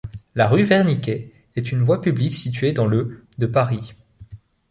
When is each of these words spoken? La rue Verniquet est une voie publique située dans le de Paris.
La 0.33 0.47
rue 0.47 0.63
Verniquet 0.63 1.31
est 1.55 1.71
une 1.71 1.83
voie 1.83 2.01
publique 2.01 2.33
située 2.33 2.73
dans 2.73 2.87
le 2.87 3.23
de 3.37 3.45
Paris. 3.45 3.93